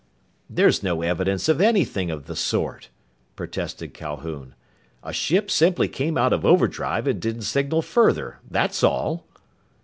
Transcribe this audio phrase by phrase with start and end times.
[0.49, 2.89] "There's no evidence for anything of the sort,"
[3.35, 4.55] protested Calhoun.
[5.03, 8.39] "A ship simply came out of overdrive and didn't signal further.
[8.49, 9.27] That's all!"